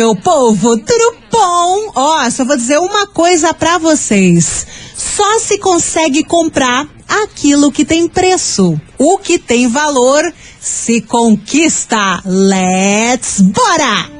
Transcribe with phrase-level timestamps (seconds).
[0.00, 1.92] meu povo, tudo bom?
[1.94, 4.66] Ó, só vou dizer uma coisa pra vocês.
[4.96, 8.80] Só se consegue comprar aquilo que tem preço.
[8.96, 12.22] O que tem valor se conquista.
[12.24, 14.19] Let's bora!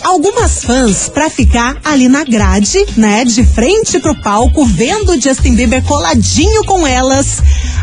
[0.01, 5.84] Algumas fãs para ficar ali na grade, né, de frente pro palco, vendo Justin Bieber
[5.84, 7.38] coladinho com elas.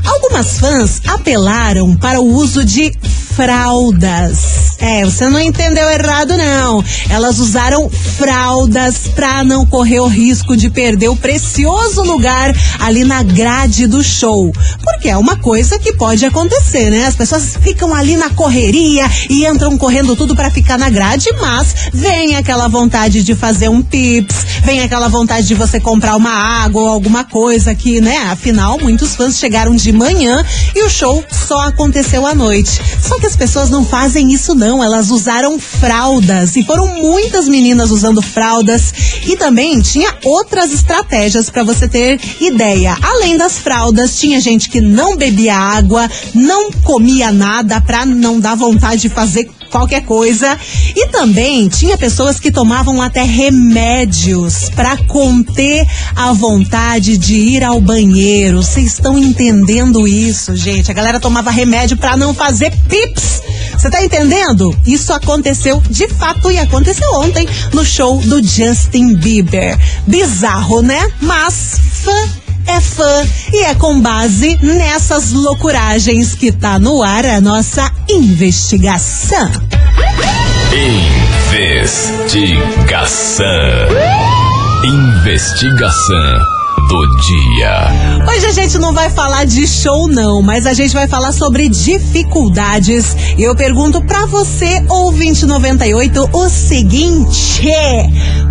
[0.04, 2.92] Algumas fãs apelaram para o uso de
[3.40, 4.76] fraldas.
[4.78, 6.84] É, você não entendeu errado, não.
[7.08, 13.22] Elas usaram fraldas para não correr o risco de perder o precioso lugar ali na
[13.22, 14.52] grade do show.
[14.82, 17.06] Porque é uma coisa que pode acontecer, né?
[17.06, 21.74] As pessoas ficam ali na correria e entram correndo tudo para ficar na grade, mas
[21.94, 26.82] vem aquela vontade de fazer um pips, vem aquela vontade de você comprar uma água
[26.82, 28.18] ou alguma coisa que, né?
[28.30, 32.80] Afinal, muitos fãs chegaram de manhã e o show só aconteceu à noite.
[33.02, 36.56] Só que as pessoas não fazem isso não, elas usaram fraldas.
[36.56, 38.92] E foram muitas meninas usando fraldas.
[39.24, 42.96] E também tinha outras estratégias para você ter ideia.
[43.00, 48.56] Além das fraldas, tinha gente que não bebia água, não comia nada para não dar
[48.56, 50.58] vontade de fazer qualquer coisa.
[50.94, 57.80] E também tinha pessoas que tomavam até remédios para conter a vontade de ir ao
[57.80, 58.62] banheiro.
[58.62, 60.90] Vocês estão entendendo isso, gente?
[60.90, 63.42] A galera tomava remédio para não fazer pips.
[63.72, 64.76] Você tá entendendo?
[64.84, 69.78] Isso aconteceu de fato e aconteceu ontem no show do Justin Bieber.
[70.06, 71.10] Bizarro, né?
[71.20, 72.39] Mas fã
[72.70, 79.50] é fã e é com base nessas loucuragens que tá no ar a nossa investigação.
[82.32, 83.46] Investigação.
[84.84, 86.59] Investigação
[86.90, 88.26] do dia.
[88.28, 91.68] Hoje a gente não vai falar de show não, mas a gente vai falar sobre
[91.68, 93.16] dificuldades.
[93.38, 97.62] E eu pergunto pra você, ouvinte 98, o seguinte: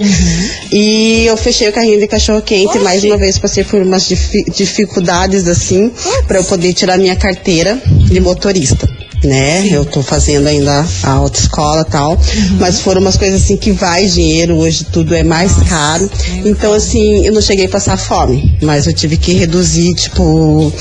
[0.71, 2.79] E eu fechei o carrinho de cachorro quente Oxi.
[2.79, 5.91] mais uma vez passei por umas difi- dificuldades, assim,
[6.27, 8.87] para eu poder tirar minha carteira de motorista.
[9.23, 9.67] né?
[9.71, 12.57] Eu tô fazendo ainda a autoescola e tal, Uhum.
[12.59, 16.09] mas foram umas coisas assim que vai dinheiro, hoje tudo é mais caro.
[16.43, 20.73] Então, assim, eu não cheguei a passar fome, mas eu tive que reduzir, tipo,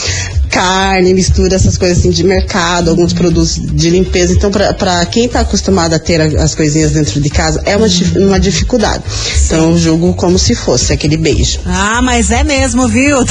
[0.50, 4.32] carne, mistura, essas coisas assim de mercado, alguns produtos de limpeza.
[4.32, 7.86] Então, pra, pra quem tá acostumado a ter as coisinhas dentro de casa, é uma,
[8.16, 9.02] uma dificuldade.
[9.46, 11.60] Então, eu julgo como se fosse aquele beijo.
[11.64, 13.20] Ah, mas é mesmo, viu?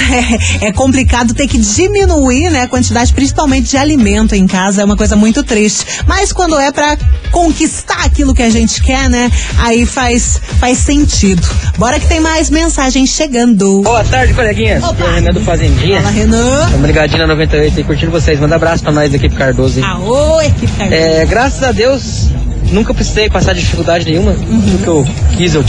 [0.61, 4.81] É, é complicado ter que diminuir, né, a quantidade, principalmente de alimento em casa.
[4.81, 5.85] É uma coisa muito triste.
[6.07, 6.97] Mas quando é pra
[7.31, 11.47] conquistar aquilo que a gente quer, né, aí faz, faz sentido.
[11.77, 13.81] Bora que tem mais mensagem chegando.
[13.83, 14.83] Boa tarde, coleguinhas.
[14.83, 14.99] Opa.
[14.99, 16.01] Aqui é o Renan do Fazendinha.
[16.01, 16.65] Fala, Renan.
[16.65, 18.39] Estamos ligadinho na 98 aí, curtindo vocês.
[18.39, 19.85] Manda abraço pra nós da equipe Cardoso aí.
[19.85, 21.01] Aô, equipe Cardoso.
[21.01, 22.29] É, graças a Deus,
[22.71, 24.31] nunca precisei passar dificuldade nenhuma.
[24.31, 24.61] Uhum.
[24.61, 25.65] Tudo que eu quis, eu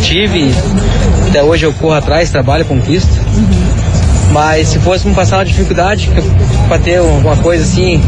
[0.00, 0.54] tive.
[1.28, 3.10] Até hoje eu corro atrás, trabalho, conquisto.
[3.36, 4.32] Uhum.
[4.32, 6.10] Mas se fosse me passar uma dificuldade,
[6.68, 8.00] pra ter alguma coisa assim,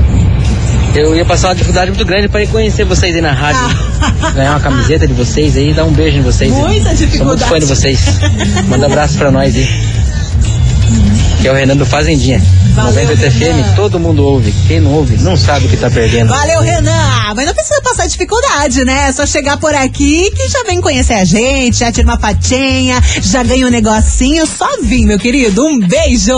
[0.94, 3.60] eu ia passar uma dificuldade muito grande pra ir conhecer vocês aí na rádio.
[4.34, 6.52] Ganhar uma camiseta de vocês aí, dar um beijo em vocês.
[6.52, 6.58] aí.
[6.60, 6.66] Ah.
[6.66, 7.44] Muita Sou muito dificuldade.
[7.50, 8.00] fã de vocês.
[8.68, 9.95] Manda abraço pra nós aí.
[11.40, 12.42] Que é o Renan do Fazendinha.
[12.74, 13.62] Valeu, 98 Renan.
[13.64, 14.52] FM, todo mundo ouve.
[14.66, 16.28] Quem não ouve, não sabe o que tá perdendo.
[16.28, 17.34] Valeu, Renan!
[17.34, 19.08] Mas não precisa passar dificuldade, né?
[19.08, 23.00] É só chegar por aqui que já vem conhecer a gente, já tira uma fatinha,
[23.22, 24.46] já ganha um negocinho.
[24.46, 25.64] Só vim, meu querido.
[25.64, 26.32] Um beijo!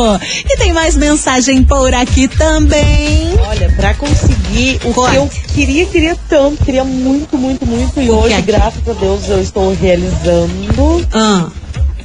[0.45, 3.33] E tem mais mensagem por aqui também.
[3.49, 5.11] Olha, pra conseguir o Conte.
[5.11, 8.01] que eu queria, queria tanto, queria muito, muito, muito.
[8.01, 11.07] E O hoje, é graças a Deus, eu estou realizando.
[11.13, 11.47] Ah,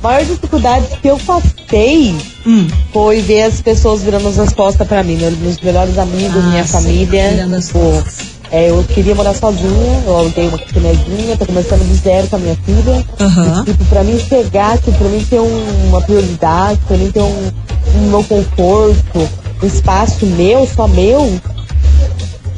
[0.03, 2.67] maior dificuldade que eu passei hum.
[2.91, 6.72] foi ver as pessoas virando as costas pra mim, meus, melhores amigos, Ah, minha sim,
[6.74, 7.48] família.
[7.62, 8.03] Tipo,
[8.51, 12.39] é, eu queria morar sozinha, eu aluguei uma kitnetzinha, tô começando do zero com a
[12.39, 13.05] minha filha.
[13.19, 13.63] Aham.
[13.63, 17.51] Tipo, pra mim chegar, tipo, pra mim ter um- uma prioridade, pra mim ter um,
[17.95, 19.29] um meu conforto,
[19.63, 21.39] um espaço meu, só meu,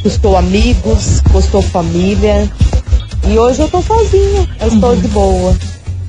[0.01, 2.49] custou amigos, custou família.
[3.27, 5.55] E hoje eu tô sozinha, eu estou de boa,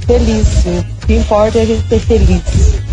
[0.07, 0.47] feliz.
[1.07, 2.86] O que importa é a gente ser feliz.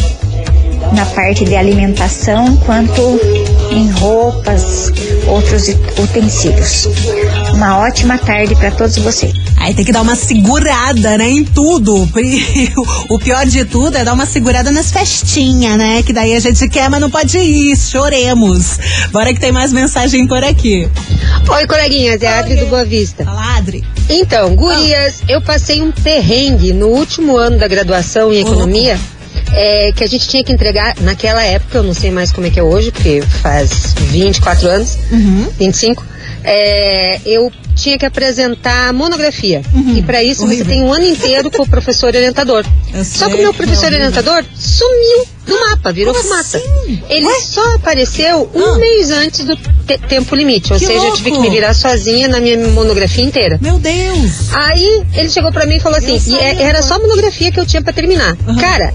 [0.95, 3.21] na parte de alimentação quanto
[3.71, 4.91] em roupas,
[5.27, 5.69] outros
[5.99, 6.89] utensílios.
[7.55, 9.33] Uma ótima tarde para todos vocês.
[9.57, 12.09] Aí tem que dar uma segurada, né, em tudo.
[13.09, 16.03] O pior de tudo é dar uma segurada nas festinhas, né?
[16.03, 17.77] Que daí a gente quer, mas não pode ir.
[17.77, 18.79] Choremos.
[19.13, 20.89] Bora que tem mais mensagem por aqui.
[21.49, 23.25] Oi, coleguinhas, é a Adri do Boa Vista.
[23.25, 23.85] Fala, Adri.
[24.09, 28.99] Então, gurias, eu passei um perrengue no último ano da graduação em economia,
[29.55, 32.51] é, que a gente tinha que entregar naquela época, eu não sei mais como é
[32.51, 35.49] que é hoje, porque faz 24 anos, Uhum.
[35.59, 36.05] 25,
[36.45, 39.63] é, eu tinha que apresentar monografia.
[39.97, 40.49] E para isso Uhum.
[40.49, 40.65] Horrível.
[40.67, 42.65] você tem um ano inteiro com o professor orientador.
[42.93, 46.59] Eu Só que sei, o meu professor orientador sumiu do mapa, virou Como fumaça.
[46.59, 47.03] assim?
[47.09, 47.41] Ele Ué?
[47.41, 48.79] só apareceu um Ah.
[48.79, 50.73] mês antes do te- tempo limite.
[50.73, 51.43] Ou Que seja, eu tive que louco.
[51.45, 53.59] me virar sozinha na minha monografia inteira.
[53.61, 54.53] Meu Deus.
[54.53, 57.59] Aí ele chegou pra mim e falou assim, e é- era só a monografia que
[57.59, 58.37] eu tinha pra terminar.
[58.47, 58.59] Aham.
[58.59, 58.95] Cara,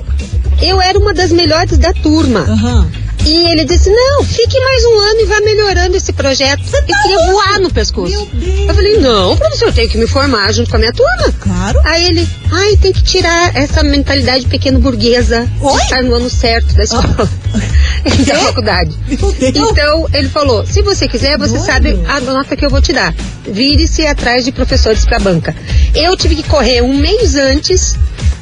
[0.61, 2.39] eu era uma das melhores da turma.
[2.41, 2.91] Aham.
[3.25, 6.63] E ele disse: Não, fique mais um ano e vá melhorando esse projeto.
[6.63, 8.13] tá e queria voar no pescoço.
[8.13, 11.33] Eu falei: Não, professor, eu tenho que me formar junto com a minha turma.
[11.39, 11.81] Claro.
[11.83, 15.73] Aí ele: Ai, tem que tirar essa mentalidade pequeno burguesa Oi?
[15.75, 17.29] de estar no ano certo da escola.
[18.25, 18.95] da faculdade.
[19.09, 21.65] Então, ele falou: se você quiser, você Doido.
[21.65, 23.13] sabe a nota que eu vou te dar.
[23.45, 25.53] Vire-se atrás de professores para banca.
[25.93, 27.95] Eu tive que correr um mês antes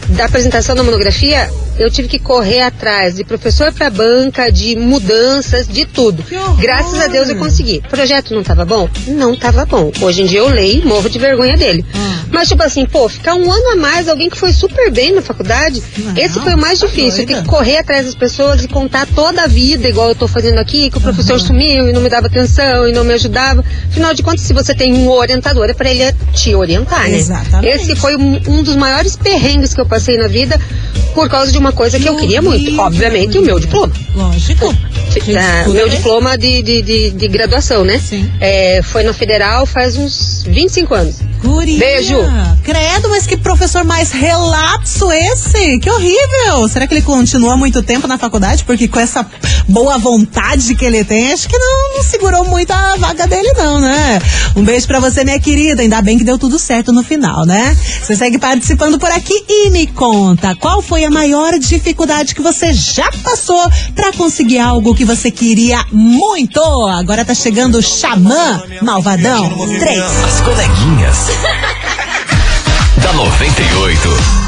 [0.10, 1.50] da apresentação da monografia.
[1.78, 6.24] Eu tive que correr atrás de professor para banca, de mudanças, de tudo.
[6.60, 7.82] Graças a Deus eu consegui.
[7.86, 8.90] O projeto não estava bom?
[9.08, 9.92] Não estava bom.
[10.02, 11.86] Hoje em dia eu leio e morro de vergonha dele.
[11.94, 12.16] Ah.
[12.32, 15.22] Mas, tipo assim, pô, ficar um ano a mais, alguém que foi super bem na
[15.22, 17.26] faculdade, Não, esse foi o mais tá difícil.
[17.26, 20.58] Ter que correr atrás das pessoas e contar toda a vida, igual eu tô fazendo
[20.60, 21.40] aqui, que o professor Uhum.
[21.46, 23.64] sumiu e não me dava atenção e não me ajudava.
[23.90, 27.18] Afinal de contas, se você tem um orientador, é pra ele te orientar, né?
[27.18, 27.76] Exatamente.
[27.76, 30.60] Esse foi um, um dos maiores perrengues que eu passei na vida
[31.16, 32.78] por causa de uma coisa que eu queria muito.
[32.80, 33.92] Obviamente, o meu diploma.
[34.14, 34.76] Lógico.
[35.38, 37.98] Ah, meu diploma de, de, de, de graduação, né?
[37.98, 38.30] Sim.
[38.42, 41.16] É, foi na Federal faz uns 25 anos.
[41.42, 41.80] Guria.
[41.80, 42.18] Beijo.
[42.64, 45.80] Credo, mas que professor mais relapso esse?
[45.80, 46.68] Que horrível.
[46.68, 48.64] Será que ele continua muito tempo na faculdade?
[48.66, 49.26] Porque com essa
[49.70, 53.80] boa vontade que ele tem, acho que não, não segurou muito a vaga dele, não,
[53.80, 54.20] né?
[54.56, 55.82] Um beijo pra você, minha querida.
[55.82, 57.78] Ainda bem que deu tudo certo no final, né?
[58.02, 62.74] Você segue participando por aqui e me conta qual foi a maior dificuldade que você
[62.74, 63.62] já passou
[63.94, 66.60] pra conseguir algo que você queria muito.
[66.88, 70.00] Agora tá chegando o Xamã Malvadão 3.
[70.00, 71.18] As coleguinhas.
[73.02, 74.45] da 98.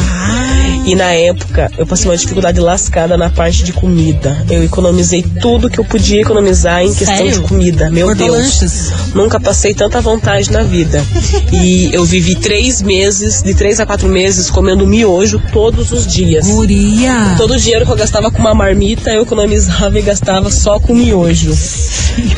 [0.87, 4.45] E na época, eu passei uma dificuldade lascada na parte de comida.
[4.51, 7.33] Eu economizei tudo que eu podia economizar em questão Sério?
[7.33, 7.91] de comida.
[7.91, 8.61] Meu Hortolanches?
[8.61, 9.15] Deus.
[9.15, 11.05] Nunca passei tanta vontade na vida.
[11.53, 16.47] E eu vivi três meses, de três a quatro meses, comendo miojo todos os dias.
[16.47, 17.35] Guria!
[17.37, 20.95] Todo o dinheiro que eu gastava com uma marmita, eu economizava e gastava só com
[20.95, 21.53] miojo.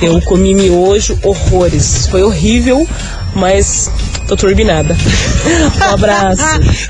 [0.03, 2.07] Eu comi miojo horrores.
[2.07, 2.87] Foi horrível,
[3.35, 3.91] mas
[4.27, 4.97] tô turbinada.
[5.77, 6.43] Um abraço.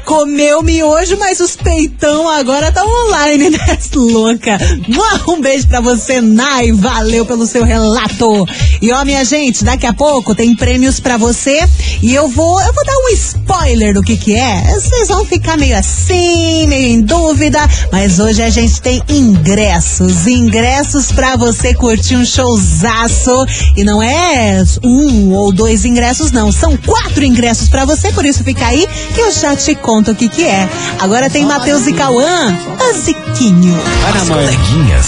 [0.04, 4.58] Comeu miojo, mas os peitão agora tá online, né, louca?
[5.28, 6.72] Um beijo pra você, Nai.
[6.72, 8.46] Valeu pelo seu relato.
[8.80, 11.68] E ó, minha gente, daqui a pouco tem prêmios pra você
[12.02, 14.62] e eu vou, eu vou dar um spoiler do que que é.
[14.74, 17.60] Vocês vão ficar meio assim, meio em dúvida,
[17.92, 23.44] mas hoje a gente tem ingressos, ingressos pra você curtir um showzaço
[23.76, 28.44] e não é um ou dois ingressos não, são quatro ingressos pra você, por isso
[28.44, 30.68] fica aí que eu já te conto o que que é.
[31.00, 33.78] Agora tem Matheus e Cauã, basiquinho.
[34.14, 35.06] As coleguinhas.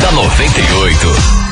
[0.00, 1.45] da 98.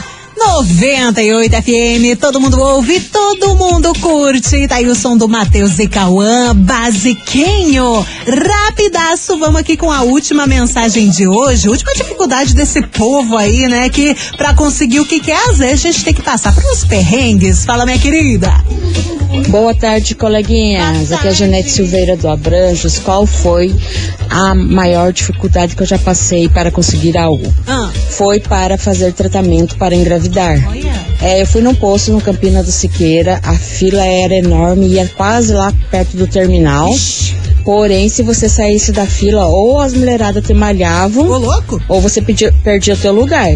[0.46, 4.68] 98 FM, todo mundo ouve, todo mundo curte.
[4.68, 8.06] Tá aí o som do Matheus e Cauã, basiquinho.
[8.26, 11.68] Rapidaço, vamos aqui com a última mensagem de hoje.
[11.68, 13.88] Última dificuldade desse povo aí, né?
[13.88, 16.84] Que pra conseguir o que quer, às vezes a gente tem que passar por uns
[16.84, 17.64] perrengues.
[17.64, 18.52] Fala, minha querida.
[19.48, 21.12] Boa tarde, coleguinhas.
[21.12, 22.98] Aqui é a Janete Silveira do Abranjos.
[22.98, 23.74] Qual foi
[24.30, 27.52] a maior dificuldade que eu já passei para conseguir algo?
[27.66, 30.58] Ah, Foi para fazer tratamento para engravidar.
[31.20, 35.52] É, eu fui num posto no Campina do Siqueira, a fila era enorme, ia quase
[35.52, 36.90] lá perto do terminal.
[37.64, 41.26] Porém, se você saísse da fila, ou as mulheradas te malhavam,
[41.88, 43.48] ou você pedia, perdia teu lugar.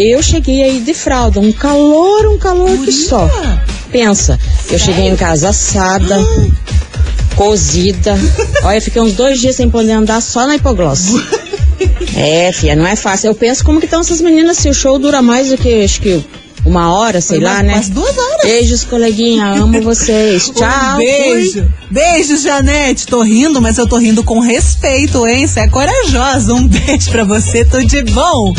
[0.00, 3.28] Eu cheguei aí de fralda, um calor, um calor que só.
[3.90, 4.38] Pensa,
[4.70, 6.16] eu cheguei em casa assada,
[7.34, 8.16] cozida.
[8.62, 11.14] Olha, fiquei uns dois dias sem poder andar só na hipogloss.
[12.16, 13.28] É, filha, não é fácil.
[13.28, 16.00] Eu penso como que estão essas meninas se o show dura mais do que, acho
[16.00, 16.24] que
[16.64, 17.74] uma hora, sei lá, né?
[17.74, 18.42] umas duas horas.
[18.42, 20.50] Beijos, coleguinha, amo vocês.
[20.54, 20.94] Tchau.
[20.94, 21.72] Um beijo.
[21.90, 23.06] Beijo, Janete.
[23.06, 25.46] Tô rindo, mas eu tô rindo com respeito, hein?
[25.46, 26.54] Você é corajosa.
[26.54, 28.52] Um beijo pra você, tudo de bom.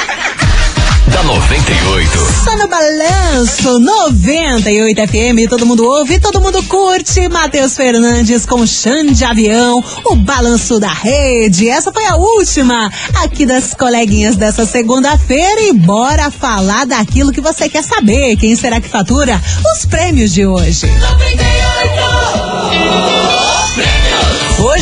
[1.26, 2.18] da 98.
[2.44, 7.28] Só no balanço 98 FM, todo mundo ouve, todo mundo curte.
[7.28, 11.68] Matheus Fernandes com Xande de Avião, o balanço da rede.
[11.68, 12.92] Essa foi a última
[13.24, 18.36] aqui das coleguinhas dessa segunda-feira e bora falar daquilo que você quer saber.
[18.38, 19.42] Quem será que fatura
[19.74, 20.88] os prêmios de hoje?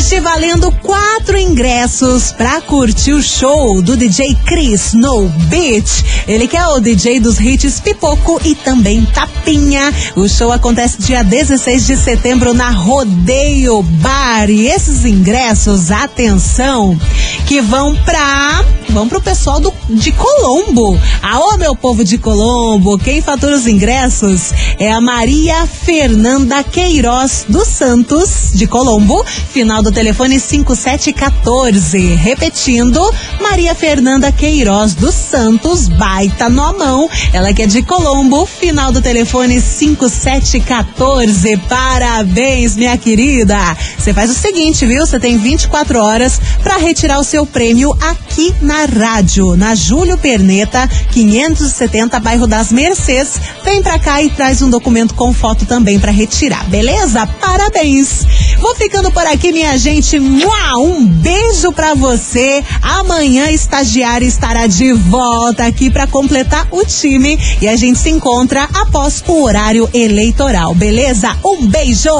[0.04, 6.04] Hoje valendo quatro ingressos pra curtir o show do DJ Chris no Beach.
[6.28, 9.90] Ele que é o DJ dos hits Pipoco e também Tapinha.
[10.14, 14.50] O show acontece dia 16 de setembro na Rodeio Bar.
[14.50, 17.00] E esses ingressos, atenção,
[17.46, 18.62] que vão pra.
[18.94, 20.96] Vão pro pessoal do, de Colombo.
[21.20, 27.66] Aô, meu povo de Colombo, quem fatura os ingressos é a Maria Fernanda Queiroz dos
[27.66, 29.24] Santos, de Colombo.
[29.50, 32.14] Final do telefone 5714.
[32.14, 37.10] Repetindo, Maria Fernanda Queiroz dos Santos, baita no mão.
[37.32, 41.56] Ela que é de Colombo, final do telefone 5714.
[41.68, 43.58] Parabéns, minha querida.
[43.98, 45.04] Você faz o seguinte, viu?
[45.04, 50.88] Você tem 24 horas para retirar o seu prêmio aqui na rádio, na Júlio Perneta,
[51.10, 53.40] 570, bairro das Mercês.
[53.64, 57.26] Vem pra cá e traz um documento com foto também para retirar, beleza?
[57.40, 58.26] Parabéns.
[58.58, 60.18] Vou ficando por aqui, minha gente.
[60.18, 62.62] Um beijo pra você.
[62.82, 68.68] Amanhã, estagiária estará de volta aqui para completar o time e a gente se encontra
[68.74, 71.36] após o horário eleitoral, beleza?
[71.44, 72.10] Um beijo!